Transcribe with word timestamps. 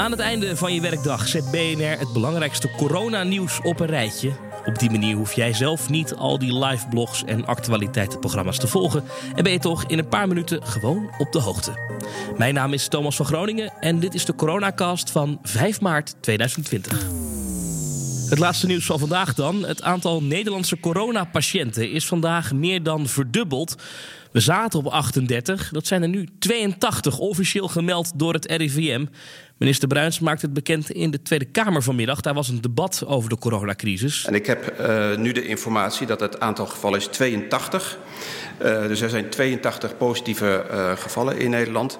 Aan 0.00 0.10
het 0.10 0.20
einde 0.20 0.56
van 0.56 0.74
je 0.74 0.80
werkdag 0.80 1.28
zet 1.28 1.50
BNR 1.50 1.98
het 1.98 2.12
belangrijkste 2.12 2.70
coronanieuws 2.76 3.60
op 3.62 3.80
een 3.80 3.86
rijtje. 3.86 4.32
Op 4.64 4.78
die 4.78 4.90
manier 4.90 5.16
hoef 5.16 5.32
jij 5.32 5.52
zelf 5.52 5.88
niet 5.88 6.14
al 6.14 6.38
die 6.38 6.64
live 6.64 6.88
blogs 6.88 7.24
en 7.24 7.46
actualiteitenprogramma's 7.46 8.58
te 8.58 8.66
volgen. 8.66 9.04
En 9.34 9.42
ben 9.42 9.52
je 9.52 9.58
toch 9.58 9.84
in 9.84 9.98
een 9.98 10.08
paar 10.08 10.28
minuten 10.28 10.66
gewoon 10.66 11.10
op 11.18 11.32
de 11.32 11.38
hoogte. 11.38 11.72
Mijn 12.36 12.54
naam 12.54 12.72
is 12.72 12.88
Thomas 12.88 13.16
van 13.16 13.26
Groningen 13.26 13.72
en 13.80 13.98
dit 13.98 14.14
is 14.14 14.24
de 14.24 14.34
Coronacast 14.34 15.10
van 15.10 15.38
5 15.42 15.80
maart 15.80 16.14
2020. 16.20 17.06
Het 18.28 18.38
laatste 18.38 18.66
nieuws 18.66 18.84
van 18.84 18.98
vandaag 18.98 19.34
dan. 19.34 19.66
Het 19.66 19.82
aantal 19.82 20.22
Nederlandse 20.22 20.80
coronapatiënten 20.80 21.90
is 21.90 22.06
vandaag 22.06 22.52
meer 22.52 22.82
dan 22.82 23.06
verdubbeld. 23.06 23.74
We 24.32 24.40
zaten 24.40 24.78
op 24.78 24.86
38, 24.86 25.68
dat 25.68 25.86
zijn 25.86 26.02
er 26.02 26.08
nu 26.08 26.28
82 26.38 27.18
officieel 27.18 27.68
gemeld 27.68 28.12
door 28.14 28.32
het 28.32 28.46
RIVM. 28.46 29.06
Minister 29.60 29.88
Bruins 29.88 30.18
maakt 30.18 30.42
het 30.42 30.52
bekend 30.52 30.90
in 30.90 31.10
de 31.10 31.22
Tweede 31.22 31.44
Kamer 31.44 31.82
vanmiddag. 31.82 32.20
Daar 32.20 32.34
was 32.34 32.48
een 32.48 32.60
debat 32.60 33.04
over 33.06 33.30
de 33.30 33.38
coronacrisis. 33.38 34.24
En 34.24 34.34
ik 34.34 34.46
heb 34.46 34.80
uh, 34.80 35.16
nu 35.16 35.32
de 35.32 35.46
informatie 35.46 36.06
dat 36.06 36.20
het 36.20 36.40
aantal 36.40 36.66
gevallen 36.66 36.98
is 36.98 37.06
82. 37.06 37.98
Uh, 38.62 38.86
dus 38.86 39.00
er 39.00 39.10
zijn 39.10 39.28
82 39.28 39.96
positieve 39.96 40.66
uh, 40.70 40.92
gevallen 40.96 41.38
in 41.38 41.50
Nederland. 41.50 41.98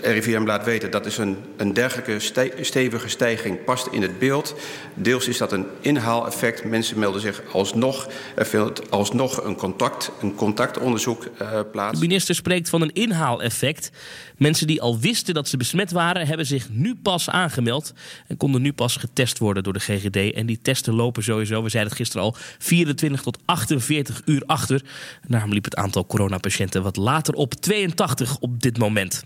RIVM 0.00 0.44
laat 0.44 0.64
weten 0.64 0.90
dat 0.90 1.06
is 1.06 1.18
een, 1.18 1.36
een 1.56 1.72
dergelijke 1.72 2.20
ste 2.20 2.52
stevige 2.60 3.08
stijging 3.08 3.64
past 3.64 3.86
in 3.86 4.02
het 4.02 4.18
beeld. 4.18 4.54
Deels 4.94 5.28
is 5.28 5.38
dat 5.38 5.52
een 5.52 5.66
inhaaleffect. 5.80 6.64
Mensen 6.64 6.98
melden 6.98 7.20
zich 7.20 7.42
alsnog. 7.52 8.08
Er 8.34 8.46
vindt 8.46 8.90
alsnog 8.90 9.44
een, 9.44 9.56
contact, 9.56 10.10
een 10.20 10.34
contactonderzoek 10.34 11.28
plaats. 11.72 12.00
De 12.00 12.06
minister 12.06 12.34
spreekt 12.34 12.68
van 12.68 12.82
een 12.82 12.92
inhaaleffect. 12.92 13.90
Mensen 14.36 14.66
die 14.66 14.80
al 14.80 14.98
wisten 14.98 15.34
dat 15.34 15.48
ze 15.48 15.56
besmet 15.56 15.90
waren, 15.90 16.26
hebben 16.36 16.58
zich 16.58 16.68
nu 16.70 16.94
pas 16.94 17.30
aangemeld. 17.30 17.92
En 18.26 18.36
konden 18.36 18.62
nu 18.62 18.72
pas 18.72 18.96
getest 18.96 19.38
worden 19.38 19.62
door 19.62 19.72
de 19.72 19.80
GGD. 19.80 20.34
En 20.34 20.46
die 20.46 20.58
testen 20.62 20.94
lopen 20.94 21.22
sowieso, 21.22 21.62
we 21.62 21.68
zeiden 21.68 21.92
het 21.92 22.00
gisteren 22.00 22.26
al, 22.26 22.36
24 22.58 23.22
tot 23.22 23.38
48 23.44 24.22
uur 24.24 24.42
achter. 24.46 24.82
Daarom 25.28 25.52
liep 25.52 25.64
het 25.64 25.76
aantal 25.76 26.06
coronapatiënten 26.06 26.82
wat 26.82 26.96
later 26.96 27.34
op 27.34 27.54
82 27.54 28.38
op 28.38 28.62
dit 28.62 28.78
moment. 28.78 29.24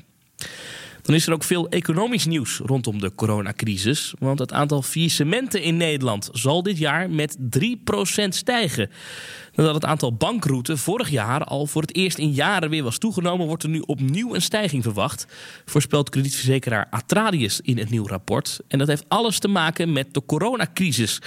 Dan 1.03 1.15
is 1.15 1.27
er 1.27 1.33
ook 1.33 1.45
veel 1.45 1.69
economisch 1.69 2.27
nieuws 2.27 2.61
rondom 2.65 3.01
de 3.01 3.15
coronacrisis. 3.15 4.15
Want 4.19 4.39
het 4.39 4.53
aantal 4.53 4.83
faillissementen 4.83 5.62
in 5.62 5.77
Nederland 5.77 6.29
zal 6.33 6.62
dit 6.62 6.79
jaar 6.79 7.11
met 7.11 7.37
3% 7.59 8.29
stijgen. 8.29 8.91
Nadat 9.55 9.75
het 9.75 9.84
aantal 9.84 10.15
bankrouten 10.15 10.78
vorig 10.78 11.11
jaar 11.11 11.45
al 11.45 11.67
voor 11.67 11.83
het 11.83 11.95
eerst 11.95 12.19
in 12.19 12.33
jaren 12.33 12.71
weer 12.71 12.83
was 12.83 12.98
toegenomen, 12.98 13.47
wordt 13.47 13.62
er 13.62 13.69
nu 13.69 13.81
opnieuw 13.87 14.34
een 14.34 14.43
stijging 14.43 14.83
verwacht. 14.83 15.27
Voorspelt 15.65 16.09
kredietverzekeraar 16.09 16.87
Atradius 16.91 17.61
in 17.61 17.78
het 17.78 17.91
nieuw 17.91 18.06
rapport. 18.06 18.61
En 18.69 18.78
dat 18.78 18.89
heeft 18.89 19.05
alles 19.09 19.39
te 19.39 19.48
maken 19.48 19.93
met 19.93 20.15
de 20.15 20.25
coronacrisis. 20.27 21.21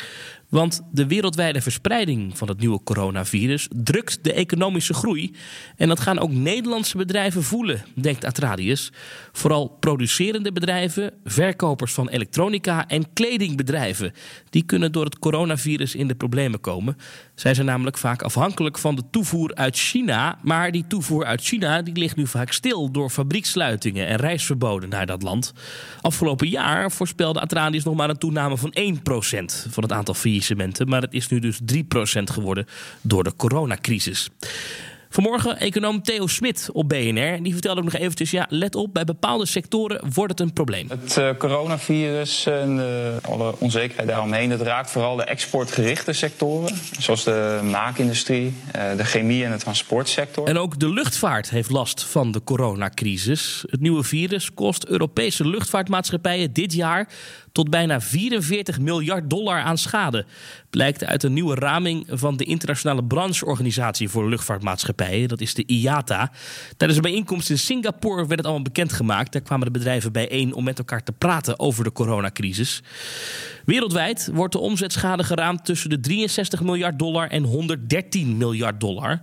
Want 0.53 0.81
de 0.91 1.07
wereldwijde 1.07 1.61
verspreiding 1.61 2.37
van 2.37 2.47
het 2.47 2.59
nieuwe 2.59 2.83
coronavirus 2.83 3.67
drukt 3.71 4.23
de 4.23 4.33
economische 4.33 4.93
groei. 4.93 5.35
En 5.75 5.87
dat 5.87 5.99
gaan 5.99 6.19
ook 6.19 6.31
Nederlandse 6.31 6.97
bedrijven 6.97 7.43
voelen, 7.43 7.85
denkt 7.95 8.25
Atradius. 8.25 8.91
Vooral 9.31 9.67
producerende 9.79 10.51
bedrijven, 10.51 11.13
verkopers 11.23 11.93
van 11.93 12.09
elektronica 12.09 12.87
en 12.87 13.13
kledingbedrijven. 13.13 14.13
Die 14.49 14.63
kunnen 14.63 14.91
door 14.91 15.05
het 15.05 15.19
coronavirus 15.19 15.95
in 15.95 16.07
de 16.07 16.15
problemen 16.15 16.61
komen. 16.61 16.97
Zij 17.35 17.53
zijn 17.53 17.67
namelijk 17.67 17.97
vaak 17.97 18.21
afhankelijk 18.21 18.77
van 18.77 18.95
de 18.95 19.03
toevoer 19.11 19.55
uit 19.55 19.77
China. 19.77 20.37
Maar 20.41 20.71
die 20.71 20.87
toevoer 20.87 21.25
uit 21.25 21.41
China 21.41 21.81
die 21.81 21.97
ligt 21.97 22.15
nu 22.15 22.27
vaak 22.27 22.51
stil 22.51 22.91
door 22.91 23.09
fabrieksluitingen 23.09 24.07
en 24.07 24.17
reisverboden 24.17 24.89
naar 24.89 25.05
dat 25.05 25.21
land. 25.21 25.53
Afgelopen 26.01 26.47
jaar 26.47 26.91
voorspelde 26.91 27.41
Atradius 27.41 27.83
nog 27.83 27.95
maar 27.95 28.09
een 28.09 28.17
toename 28.17 28.57
van 28.57 28.75
1% 28.79 28.91
van 29.69 29.83
het 29.83 29.91
aantal 29.91 30.13
faillissementen. 30.13 30.41
Maar 30.85 31.01
het 31.01 31.13
is 31.13 31.27
nu 31.27 31.39
dus 31.39 31.59
3% 31.73 31.77
geworden 32.23 32.65
door 33.01 33.23
de 33.23 33.35
coronacrisis. 33.35 34.29
Vanmorgen 35.13 35.59
econoom 35.59 36.01
Theo 36.01 36.27
Smit 36.27 36.69
op 36.71 36.89
BNR. 36.89 37.43
Die 37.43 37.51
vertelde 37.51 37.79
ook 37.79 37.91
nog 37.91 38.01
eventjes, 38.01 38.31
ja, 38.31 38.45
let 38.49 38.75
op, 38.75 38.93
bij 38.93 39.03
bepaalde 39.03 39.45
sectoren 39.45 40.01
wordt 40.13 40.31
het 40.31 40.39
een 40.39 40.53
probleem. 40.53 40.89
Het 40.89 41.17
uh, 41.19 41.29
coronavirus 41.37 42.45
en 42.45 42.77
uh, 42.77 43.31
alle 43.31 43.53
onzekerheid 43.59 44.07
daaromheen, 44.07 44.49
dat 44.49 44.61
raakt 44.61 44.91
vooral 44.91 45.15
de 45.15 45.23
exportgerichte 45.23 46.13
sectoren. 46.13 46.75
Zoals 46.99 47.23
de 47.23 47.59
maakindustrie, 47.71 48.53
uh, 48.75 48.97
de 48.97 49.05
chemie 49.05 49.45
en 49.45 49.51
de 49.51 49.57
transportsector. 49.57 50.47
En 50.47 50.57
ook 50.57 50.79
de 50.79 50.89
luchtvaart 50.89 51.49
heeft 51.49 51.69
last 51.69 52.03
van 52.03 52.31
de 52.31 52.43
coronacrisis. 52.43 53.63
Het 53.69 53.79
nieuwe 53.79 54.03
virus 54.03 54.53
kost 54.53 54.85
Europese 54.85 55.47
luchtvaartmaatschappijen 55.47 56.53
dit 56.53 56.73
jaar 56.73 57.07
tot 57.51 57.69
bijna 57.69 58.01
44 58.01 58.79
miljard 58.79 59.29
dollar 59.29 59.61
aan 59.61 59.77
schade. 59.77 60.25
Blijkt 60.73 61.05
uit 61.05 61.23
een 61.23 61.33
nieuwe 61.33 61.55
raming 61.55 62.05
van 62.09 62.37
de 62.37 62.43
Internationale 62.43 63.03
Brancheorganisatie 63.03 64.09
voor 64.09 64.29
Luchtvaartmaatschappijen. 64.29 65.27
Dat 65.27 65.41
is 65.41 65.53
de 65.53 65.65
IATA. 65.65 66.31
Tijdens 66.77 66.99
een 66.99 67.05
bijeenkomst 67.05 67.49
in 67.49 67.59
Singapore 67.59 68.15
werd 68.15 68.29
het 68.29 68.43
allemaal 68.43 68.63
bekendgemaakt. 68.63 69.31
Daar 69.31 69.41
kwamen 69.41 69.65
de 69.65 69.71
bedrijven 69.71 70.11
bijeen 70.11 70.53
om 70.53 70.63
met 70.63 70.77
elkaar 70.77 71.03
te 71.03 71.11
praten 71.11 71.59
over 71.59 71.83
de 71.83 71.91
coronacrisis. 71.91 72.83
Wereldwijd 73.65 74.29
wordt 74.33 74.53
de 74.53 74.59
omzetschade 74.59 75.23
geraamd 75.23 75.65
tussen 75.65 75.89
de 75.89 75.99
63 75.99 76.61
miljard 76.61 76.99
dollar 76.99 77.29
en 77.29 77.43
113 77.43 78.37
miljard 78.37 78.79
dollar. 78.79 79.19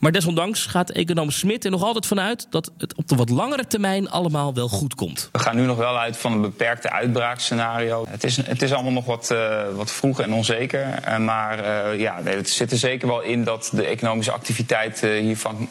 Maar 0.00 0.12
desondanks 0.12 0.66
gaat 0.66 0.90
econoom 0.90 1.30
Smit 1.30 1.64
er 1.64 1.70
nog 1.70 1.82
altijd 1.82 2.06
vanuit 2.06 2.46
dat 2.50 2.72
het 2.78 2.94
op 2.94 3.08
de 3.08 3.14
wat 3.14 3.28
langere 3.28 3.66
termijn 3.66 4.10
allemaal 4.10 4.54
wel 4.54 4.68
goed 4.68 4.94
komt. 4.94 5.28
We 5.32 5.38
gaan 5.38 5.56
nu 5.56 5.64
nog 5.64 5.76
wel 5.76 5.98
uit 5.98 6.16
van 6.16 6.32
een 6.32 6.40
beperkte 6.40 6.90
uitbraakscenario. 6.90 8.06
Het 8.08 8.24
is, 8.24 8.36
het 8.36 8.62
is 8.62 8.72
allemaal 8.72 8.92
nog 8.92 9.04
wat, 9.04 9.30
uh, 9.32 9.62
wat 9.74 9.90
vroeg 9.90 10.20
en 10.20 10.32
onzeker. 10.32 11.08
Uh, 11.08 11.18
maar 11.18 11.58
uh, 11.58 12.00
ja, 12.00 12.20
het 12.22 12.50
zit 12.50 12.70
er 12.70 12.78
zeker 12.78 13.08
wel 13.08 13.20
in 13.20 13.44
dat 13.44 13.70
de 13.72 13.84
economische 13.84 14.32
activiteit 14.32 15.00
hiervan 15.00 15.68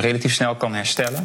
relatief 0.00 0.34
snel 0.34 0.54
kan 0.54 0.74
herstellen. 0.74 1.22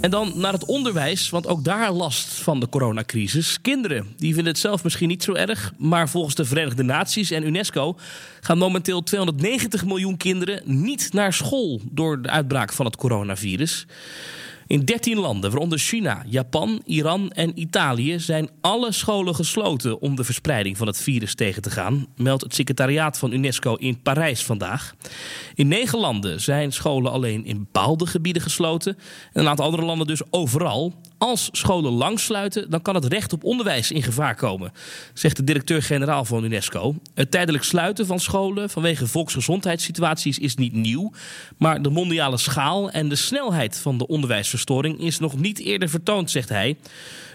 En 0.00 0.10
dan 0.10 0.32
naar 0.34 0.52
het 0.52 0.64
onderwijs, 0.64 1.30
want 1.30 1.46
ook 1.46 1.64
daar 1.64 1.92
last 1.92 2.28
van 2.28 2.60
de 2.60 2.68
coronacrisis. 2.68 3.60
Kinderen, 3.60 4.06
die 4.16 4.34
vinden 4.34 4.52
het 4.52 4.60
zelf 4.60 4.84
misschien 4.84 5.08
niet 5.08 5.22
zo 5.22 5.32
erg, 5.32 5.72
maar 5.78 6.08
volgens 6.08 6.34
de 6.34 6.44
Verenigde 6.44 6.82
Naties 6.82 7.30
en 7.30 7.46
UNESCO 7.46 7.98
gaan 8.40 8.58
momenteel 8.58 9.02
290 9.02 9.84
miljoen 9.84 10.16
kinderen 10.16 10.62
niet 10.64 11.12
naar 11.12 11.32
school 11.32 11.80
door 11.90 12.22
de 12.22 12.28
uitbraak 12.28 12.72
van 12.72 12.86
het 12.86 12.96
coronavirus. 12.96 13.86
In 14.68 14.84
13 14.84 15.18
landen, 15.18 15.50
waaronder 15.50 15.78
China, 15.78 16.22
Japan, 16.26 16.82
Iran 16.84 17.30
en 17.30 17.60
Italië, 17.60 18.20
zijn 18.20 18.50
alle 18.60 18.92
scholen 18.92 19.34
gesloten 19.34 20.00
om 20.00 20.16
de 20.16 20.24
verspreiding 20.24 20.76
van 20.76 20.86
het 20.86 21.02
virus 21.02 21.34
tegen 21.34 21.62
te 21.62 21.70
gaan, 21.70 22.06
meldt 22.16 22.42
het 22.42 22.54
secretariaat 22.54 23.18
van 23.18 23.32
UNESCO 23.32 23.74
in 23.74 24.02
Parijs 24.02 24.44
vandaag. 24.44 24.94
In 25.54 25.68
negen 25.68 25.98
landen 25.98 26.40
zijn 26.40 26.72
scholen 26.72 27.12
alleen 27.12 27.44
in 27.44 27.58
bepaalde 27.58 28.06
gebieden 28.06 28.42
gesloten 28.42 28.98
en 29.32 29.40
een 29.40 29.48
aantal 29.48 29.64
andere 29.64 29.84
landen 29.84 30.06
dus 30.06 30.22
overal. 30.30 30.94
Als 31.18 31.48
scholen 31.52 31.92
lang 31.92 32.20
sluiten, 32.20 32.70
dan 32.70 32.82
kan 32.82 32.94
het 32.94 33.04
recht 33.04 33.32
op 33.32 33.44
onderwijs 33.44 33.90
in 33.90 34.02
gevaar 34.02 34.34
komen, 34.34 34.72
zegt 35.14 35.36
de 35.36 35.44
directeur-generaal 35.44 36.24
van 36.24 36.44
UNESCO. 36.44 36.94
Het 37.14 37.30
tijdelijk 37.30 37.64
sluiten 37.64 38.06
van 38.06 38.20
scholen 38.20 38.70
vanwege 38.70 39.06
volksgezondheidssituaties 39.06 40.38
is 40.38 40.54
niet 40.54 40.72
nieuw, 40.72 41.12
maar 41.56 41.82
de 41.82 41.90
mondiale 41.90 42.36
schaal 42.36 42.90
en 42.90 43.08
de 43.08 43.16
snelheid 43.16 43.78
van 43.78 43.98
de 43.98 44.06
onderwijsverstoring 44.06 45.00
is 45.00 45.18
nog 45.18 45.36
niet 45.36 45.58
eerder 45.58 45.88
vertoond, 45.88 46.30
zegt 46.30 46.48
hij. 46.48 46.76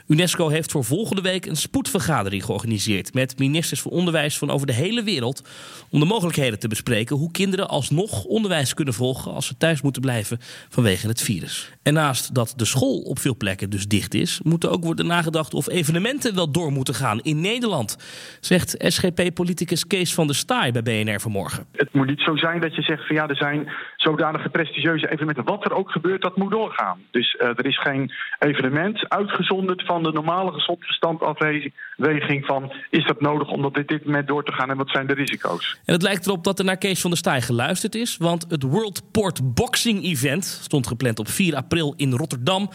UNESCO 0.07 0.49
heeft 0.49 0.71
voor 0.71 0.83
volgende 0.83 1.21
week 1.21 1.45
een 1.45 1.55
spoedvergadering 1.55 2.45
georganiseerd 2.45 3.13
met 3.13 3.39
ministers 3.39 3.81
van 3.81 3.91
onderwijs 3.91 4.37
van 4.37 4.49
over 4.49 4.67
de 4.67 4.73
hele 4.73 5.03
wereld 5.03 5.49
om 5.89 5.99
de 5.99 6.05
mogelijkheden 6.05 6.59
te 6.59 6.67
bespreken 6.67 7.15
hoe 7.15 7.31
kinderen 7.31 7.69
alsnog 7.69 8.23
onderwijs 8.23 8.73
kunnen 8.73 8.93
volgen 8.93 9.33
als 9.33 9.47
ze 9.47 9.57
thuis 9.57 9.81
moeten 9.81 10.01
blijven 10.01 10.37
vanwege 10.69 11.07
het 11.07 11.21
virus. 11.21 11.71
En 11.83 11.93
naast 11.93 12.35
dat 12.35 12.53
de 12.55 12.65
school 12.65 12.99
op 12.99 13.19
veel 13.19 13.37
plekken 13.37 13.69
dus 13.69 13.87
dicht 13.87 14.13
is, 14.13 14.39
moet 14.43 14.63
er 14.63 14.69
ook 14.69 14.83
worden 14.83 15.07
nagedacht 15.07 15.53
of 15.53 15.69
evenementen 15.69 16.35
wel 16.35 16.51
door 16.51 16.71
moeten 16.71 16.93
gaan 16.93 17.19
in 17.19 17.41
Nederland, 17.41 17.97
zegt 18.39 18.75
SGP-politicus 18.77 19.87
Kees 19.87 20.13
van 20.13 20.27
der 20.27 20.35
Staaij 20.35 20.71
bij 20.71 20.83
BNR 20.83 21.19
vanmorgen. 21.19 21.65
Het 21.71 21.93
moet 21.93 22.07
niet 22.07 22.21
zo 22.21 22.35
zijn 22.35 22.61
dat 22.61 22.75
je 22.75 22.81
zegt 22.81 23.07
van 23.07 23.15
ja, 23.15 23.27
er 23.27 23.35
zijn 23.35 23.71
zodanige 24.03 24.49
prestigieuze 24.49 25.11
evenementen. 25.11 25.43
Wat 25.43 25.65
er 25.65 25.73
ook 25.73 25.91
gebeurt, 25.91 26.21
dat 26.21 26.37
moet 26.37 26.51
doorgaan. 26.51 26.99
Dus 27.11 27.33
uh, 27.33 27.47
er 27.47 27.65
is 27.65 27.79
geen 27.79 28.11
evenement 28.39 29.09
uitgezonderd 29.09 29.85
van 29.85 30.03
de 30.03 30.11
normale 30.11 30.51
gezond 30.51 30.85
verstandafweging 30.85 32.45
van 32.45 32.73
is 32.89 33.05
dat 33.05 33.21
nodig 33.21 33.47
om 33.47 33.65
op 33.65 33.83
dit 33.85 34.05
moment 34.05 34.27
door 34.27 34.43
te 34.43 34.51
gaan 34.51 34.69
en 34.69 34.77
wat 34.77 34.89
zijn 34.89 35.07
de 35.07 35.13
risico's. 35.13 35.77
En 35.85 35.93
het 35.93 36.01
lijkt 36.01 36.25
erop 36.25 36.43
dat 36.43 36.59
er 36.59 36.65
naar 36.65 36.77
Kees 36.77 37.01
van 37.01 37.09
der 37.09 37.19
Staaij 37.19 37.41
geluisterd 37.41 37.95
is, 37.95 38.17
want 38.17 38.45
het 38.49 38.63
World 38.63 39.11
Port 39.11 39.53
Boxing 39.53 40.03
Event 40.03 40.45
stond 40.45 40.87
gepland 40.87 41.19
op 41.19 41.27
4 41.27 41.55
april 41.55 41.93
in 41.97 42.11
Rotterdam. 42.11 42.69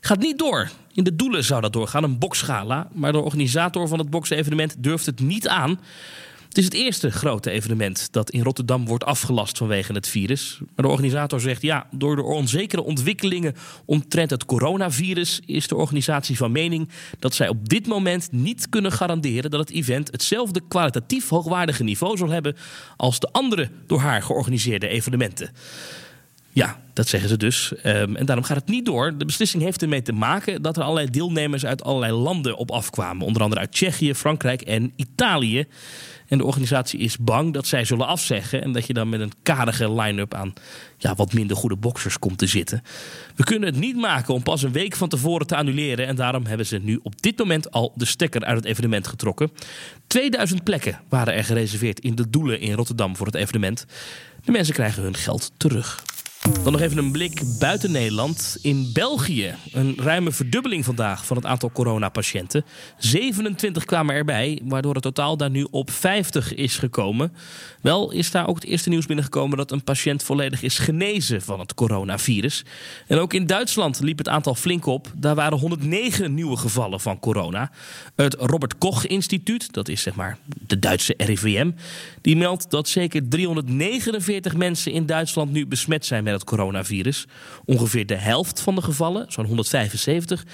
Gaat 0.00 0.18
niet 0.18 0.38
door. 0.38 0.68
In 0.94 1.04
de 1.04 1.16
doelen 1.16 1.44
zou 1.44 1.60
dat 1.60 1.72
doorgaan, 1.72 2.04
een 2.04 2.18
boksgala. 2.18 2.88
Maar 2.92 3.12
de 3.12 3.18
organisator 3.18 3.88
van 3.88 3.98
het 3.98 4.10
boksevenement 4.10 4.82
durft 4.82 5.06
het 5.06 5.20
niet 5.20 5.48
aan. 5.48 5.80
Het 6.52 6.60
is 6.60 6.66
het 6.66 6.74
eerste 6.74 7.10
grote 7.10 7.50
evenement 7.50 8.08
dat 8.10 8.30
in 8.30 8.42
Rotterdam 8.42 8.86
wordt 8.86 9.04
afgelast 9.04 9.58
vanwege 9.58 9.92
het 9.92 10.08
virus. 10.08 10.58
Maar 10.60 10.84
de 10.84 10.90
organisator 10.90 11.40
zegt 11.40 11.62
ja, 11.62 11.86
door 11.90 12.16
de 12.16 12.22
onzekere 12.22 12.82
ontwikkelingen 12.82 13.54
omtrent 13.84 14.30
het 14.30 14.44
coronavirus 14.44 15.40
is 15.46 15.68
de 15.68 15.76
organisatie 15.76 16.36
van 16.36 16.52
mening 16.52 16.88
dat 17.18 17.34
zij 17.34 17.48
op 17.48 17.68
dit 17.68 17.86
moment 17.86 18.32
niet 18.32 18.68
kunnen 18.68 18.92
garanderen 18.92 19.50
dat 19.50 19.60
het 19.60 19.70
event 19.70 20.10
hetzelfde 20.10 20.60
kwalitatief 20.68 21.28
hoogwaardige 21.28 21.84
niveau 21.84 22.16
zal 22.16 22.28
hebben 22.28 22.56
als 22.96 23.18
de 23.18 23.28
andere 23.32 23.70
door 23.86 24.00
haar 24.00 24.22
georganiseerde 24.22 24.88
evenementen. 24.88 25.50
Ja, 26.54 26.80
dat 26.92 27.08
zeggen 27.08 27.28
ze 27.28 27.36
dus. 27.36 27.72
Ehm, 27.82 28.16
en 28.16 28.26
daarom 28.26 28.44
gaat 28.44 28.56
het 28.56 28.68
niet 28.68 28.84
door. 28.84 29.18
De 29.18 29.24
beslissing 29.24 29.62
heeft 29.62 29.82
ermee 29.82 30.02
te 30.02 30.12
maken 30.12 30.62
dat 30.62 30.76
er 30.76 30.82
allerlei 30.82 31.10
deelnemers 31.10 31.64
uit 31.64 31.84
allerlei 31.84 32.12
landen 32.12 32.56
op 32.56 32.70
afkwamen. 32.70 33.26
Onder 33.26 33.42
andere 33.42 33.60
uit 33.60 33.72
Tsjechië, 33.72 34.14
Frankrijk 34.14 34.62
en 34.62 34.92
Italië. 34.96 35.66
En 36.28 36.38
de 36.38 36.44
organisatie 36.44 37.00
is 37.00 37.18
bang 37.18 37.52
dat 37.52 37.66
zij 37.66 37.84
zullen 37.84 38.06
afzeggen. 38.06 38.62
En 38.62 38.72
dat 38.72 38.86
je 38.86 38.92
dan 38.92 39.08
met 39.08 39.20
een 39.20 39.32
karige 39.42 39.92
line-up 39.92 40.34
aan 40.34 40.52
ja, 40.98 41.14
wat 41.14 41.32
minder 41.32 41.56
goede 41.56 41.76
boxers 41.76 42.18
komt 42.18 42.38
te 42.38 42.46
zitten. 42.46 42.82
We 43.34 43.44
kunnen 43.44 43.68
het 43.68 43.78
niet 43.78 43.96
maken 43.96 44.34
om 44.34 44.42
pas 44.42 44.62
een 44.62 44.72
week 44.72 44.96
van 44.96 45.08
tevoren 45.08 45.46
te 45.46 45.56
annuleren. 45.56 46.06
En 46.06 46.16
daarom 46.16 46.46
hebben 46.46 46.66
ze 46.66 46.78
nu 46.78 47.00
op 47.02 47.22
dit 47.22 47.38
moment 47.38 47.70
al 47.70 47.92
de 47.96 48.04
stekker 48.04 48.44
uit 48.44 48.56
het 48.56 48.64
evenement 48.64 49.06
getrokken. 49.06 49.50
2000 50.06 50.64
plekken 50.64 51.00
waren 51.08 51.34
er 51.34 51.44
gereserveerd 51.44 52.00
in 52.00 52.14
de 52.14 52.30
doelen 52.30 52.60
in 52.60 52.72
Rotterdam 52.72 53.16
voor 53.16 53.26
het 53.26 53.34
evenement. 53.34 53.86
De 54.44 54.52
mensen 54.52 54.74
krijgen 54.74 55.02
hun 55.02 55.16
geld 55.16 55.52
terug. 55.56 56.02
Dan 56.42 56.72
nog 56.72 56.80
even 56.80 56.98
een 56.98 57.12
blik 57.12 57.42
buiten 57.58 57.92
Nederland. 57.92 58.58
In 58.62 58.90
België 58.92 59.54
een 59.72 59.94
ruime 59.96 60.32
verdubbeling 60.32 60.84
vandaag 60.84 61.26
van 61.26 61.36
het 61.36 61.46
aantal 61.46 61.70
coronapatiënten. 61.72 62.64
27 62.98 63.84
kwamen 63.84 64.14
erbij, 64.14 64.60
waardoor 64.64 64.94
het 64.94 65.02
totaal 65.02 65.36
daar 65.36 65.50
nu 65.50 65.66
op 65.70 65.90
50 65.90 66.54
is 66.54 66.76
gekomen. 66.76 67.32
Wel 67.80 68.10
is 68.10 68.30
daar 68.30 68.48
ook 68.48 68.54
het 68.54 68.64
eerste 68.64 68.88
nieuws 68.88 69.06
binnengekomen 69.06 69.56
dat 69.56 69.70
een 69.70 69.84
patiënt 69.84 70.22
volledig 70.22 70.62
is 70.62 70.78
genezen 70.78 71.42
van 71.42 71.60
het 71.60 71.74
coronavirus. 71.74 72.64
En 73.06 73.18
ook 73.18 73.32
in 73.32 73.46
Duitsland 73.46 74.00
liep 74.00 74.18
het 74.18 74.28
aantal 74.28 74.54
flink 74.54 74.86
op. 74.86 75.12
Daar 75.16 75.34
waren 75.34 75.58
109 75.58 76.34
nieuwe 76.34 76.56
gevallen 76.56 77.00
van 77.00 77.18
corona. 77.18 77.70
Het 78.16 78.34
Robert 78.34 78.78
Koch 78.78 79.06
Instituut, 79.06 79.72
dat 79.72 79.88
is 79.88 80.02
zeg 80.02 80.14
maar 80.14 80.38
de 80.66 80.78
Duitse 80.78 81.14
RIVM, 81.16 81.70
die 82.20 82.36
meldt 82.36 82.70
dat 82.70 82.88
zeker 82.88 83.28
349 83.28 84.56
mensen 84.56 84.92
in 84.92 85.06
Duitsland 85.06 85.52
nu 85.52 85.66
besmet 85.66 86.06
zijn 86.06 86.24
met 86.24 86.31
het 86.32 86.44
coronavirus. 86.44 87.26
Ongeveer 87.64 88.06
de 88.06 88.14
helft 88.14 88.60
van 88.60 88.74
de 88.74 88.82
gevallen, 88.82 89.32
zo'n 89.32 89.46
175, 89.46 90.44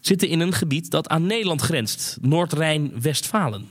zitten 0.00 0.28
in 0.28 0.40
een 0.40 0.52
gebied 0.52 0.90
dat 0.90 1.08
aan 1.08 1.26
Nederland 1.26 1.60
grenst, 1.60 2.18
Noord-Rijn-Westfalen. 2.20 3.68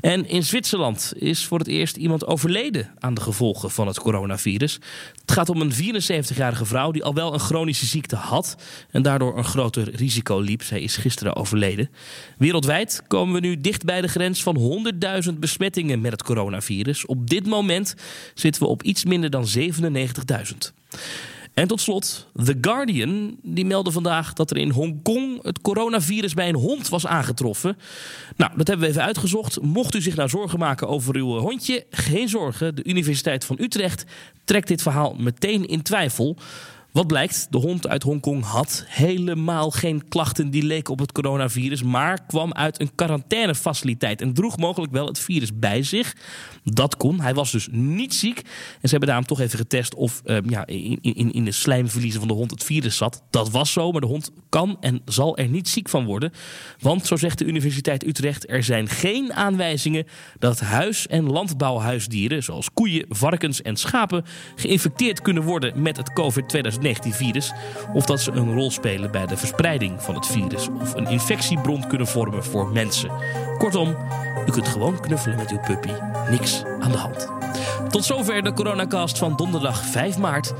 En 0.00 0.28
in 0.28 0.42
Zwitserland 0.42 1.12
is 1.16 1.44
voor 1.44 1.58
het 1.58 1.68
eerst 1.68 1.96
iemand 1.96 2.26
overleden 2.26 2.90
aan 2.98 3.14
de 3.14 3.20
gevolgen 3.20 3.70
van 3.70 3.86
het 3.86 4.00
coronavirus. 4.00 4.78
Het 5.20 5.32
gaat 5.32 5.48
om 5.48 5.60
een 5.60 5.72
74-jarige 5.72 6.64
vrouw 6.64 6.90
die 6.90 7.04
al 7.04 7.14
wel 7.14 7.32
een 7.32 7.40
chronische 7.40 7.86
ziekte 7.86 8.16
had 8.16 8.56
en 8.90 9.02
daardoor 9.02 9.38
een 9.38 9.44
groter 9.44 9.94
risico 9.94 10.38
liep. 10.38 10.62
Zij 10.62 10.80
is 10.80 10.96
gisteren 10.96 11.36
overleden. 11.36 11.90
Wereldwijd 12.38 13.02
komen 13.06 13.34
we 13.34 13.40
nu 13.40 13.60
dicht 13.60 13.84
bij 13.84 14.00
de 14.00 14.08
grens 14.08 14.42
van 14.42 14.84
100.000 15.30 15.38
besmettingen 15.38 16.00
met 16.00 16.12
het 16.12 16.22
coronavirus. 16.22 17.06
Op 17.06 17.30
dit 17.30 17.46
moment 17.46 17.94
zitten 18.34 18.62
we 18.62 18.68
op 18.68 18.82
iets 18.82 19.04
minder 19.04 19.30
dan 19.30 19.46
97.000. 19.58 20.72
En 21.54 21.68
tot 21.68 21.80
slot, 21.80 22.26
The 22.44 22.58
Guardian 22.60 23.36
die 23.42 23.64
meldde 23.64 23.90
vandaag 23.90 24.32
dat 24.32 24.50
er 24.50 24.56
in 24.56 24.70
Hongkong 24.70 25.42
het 25.42 25.60
coronavirus 25.60 26.34
bij 26.34 26.48
een 26.48 26.54
hond 26.54 26.88
was 26.88 27.06
aangetroffen. 27.06 27.76
Nou, 28.36 28.52
dat 28.56 28.66
hebben 28.66 28.86
we 28.86 28.92
even 28.92 29.06
uitgezocht. 29.06 29.60
Mocht 29.60 29.94
u 29.94 30.02
zich 30.02 30.16
nou 30.16 30.28
zorgen 30.28 30.58
maken 30.58 30.88
over 30.88 31.16
uw 31.16 31.38
hondje, 31.38 31.86
geen 31.90 32.28
zorgen. 32.28 32.74
De 32.74 32.84
Universiteit 32.84 33.44
van 33.44 33.56
Utrecht 33.60 34.04
trekt 34.44 34.68
dit 34.68 34.82
verhaal 34.82 35.14
meteen 35.18 35.66
in 35.66 35.82
twijfel. 35.82 36.36
Wat 36.92 37.06
blijkt? 37.06 37.46
De 37.50 37.58
hond 37.58 37.88
uit 37.88 38.02
Hongkong 38.02 38.44
had 38.44 38.84
helemaal 38.86 39.70
geen 39.70 40.08
klachten 40.08 40.50
die 40.50 40.62
leken 40.62 40.92
op 40.92 40.98
het 40.98 41.12
coronavirus, 41.12 41.82
maar 41.82 42.26
kwam 42.26 42.52
uit 42.52 42.80
een 42.80 42.94
quarantainefaciliteit 42.94 44.20
en 44.20 44.34
droeg 44.34 44.56
mogelijk 44.56 44.92
wel 44.92 45.06
het 45.06 45.18
virus 45.18 45.58
bij 45.58 45.82
zich. 45.82 46.16
Dat 46.64 46.96
kon. 46.96 47.20
Hij 47.20 47.34
was 47.34 47.50
dus 47.50 47.68
niet 47.70 48.14
ziek. 48.14 48.38
En 48.38 48.44
ze 48.80 48.88
hebben 48.90 49.08
daarom 49.08 49.26
toch 49.26 49.40
even 49.40 49.58
getest 49.58 49.94
of 49.94 50.22
uh, 50.24 50.38
ja, 50.46 50.66
in, 50.66 50.98
in, 51.00 51.32
in 51.32 51.44
de 51.44 51.52
slijmverliezen 51.52 52.20
van 52.20 52.28
de 52.28 52.34
hond 52.34 52.50
het 52.50 52.64
virus 52.64 52.96
zat. 52.96 53.22
Dat 53.30 53.50
was 53.50 53.72
zo, 53.72 53.92
maar 53.92 54.00
de 54.00 54.06
hond 54.06 54.30
kan 54.48 54.76
en 54.80 55.00
zal 55.04 55.36
er 55.36 55.48
niet 55.48 55.68
ziek 55.68 55.88
van 55.88 56.04
worden. 56.04 56.32
Want, 56.78 57.06
zo 57.06 57.16
zegt 57.16 57.38
de 57.38 57.44
Universiteit 57.44 58.06
Utrecht, 58.06 58.50
er 58.50 58.62
zijn 58.62 58.88
geen 58.88 59.32
aanwijzingen 59.32 60.06
dat 60.38 60.60
huis- 60.60 61.06
en 61.06 61.24
landbouwhuisdieren, 61.24 62.42
zoals 62.42 62.72
koeien, 62.72 63.04
varkens 63.08 63.62
en 63.62 63.76
schapen, 63.76 64.24
geïnfecteerd 64.56 65.22
kunnen 65.22 65.42
worden 65.42 65.82
met 65.82 65.96
het 65.96 66.12
COVID-2019-virus. 66.80 67.52
Of 67.92 68.04
dat 68.04 68.20
ze 68.20 68.32
een 68.32 68.54
rol 68.54 68.70
spelen 68.70 69.10
bij 69.10 69.26
de 69.26 69.36
verspreiding 69.36 70.02
van 70.02 70.14
het 70.14 70.26
virus. 70.26 70.68
Of 70.80 70.94
een 70.94 71.06
infectiebron 71.06 71.86
kunnen 71.86 72.06
vormen 72.06 72.44
voor 72.44 72.68
mensen. 72.68 73.10
Kortom, 73.58 73.96
u 74.46 74.50
kunt 74.50 74.68
gewoon 74.68 75.00
knuffelen 75.00 75.36
met 75.36 75.50
uw 75.50 75.60
puppy. 75.60 75.92
Niks 76.30 76.62
aan 76.80 76.92
de 76.92 76.98
hand. 76.98 77.28
Tot 77.88 78.04
zover 78.04 78.42
de 78.42 78.52
coronacast 78.52 79.18
van 79.18 79.36
donderdag 79.36 79.84
5 79.84 80.18
maart. 80.18 80.54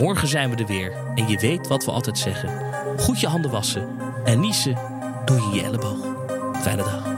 Morgen 0.00 0.28
zijn 0.28 0.50
we 0.50 0.56
er 0.56 0.66
weer. 0.66 0.92
En 1.14 1.28
je 1.28 1.38
weet 1.38 1.68
wat 1.68 1.84
we 1.84 1.90
altijd 1.90 2.18
zeggen. 2.18 2.50
Goed 2.98 3.20
je 3.20 3.26
handen 3.26 3.50
wassen. 3.50 3.88
En 4.24 4.40
niezen 4.40 4.78
doe 5.24 5.40
je 5.40 5.50
je 5.54 5.62
elleboog. 5.62 5.98
Fijne 6.62 6.82
dag. 6.82 7.15